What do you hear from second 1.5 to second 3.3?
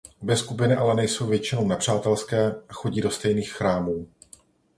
nepřátelské a chodí do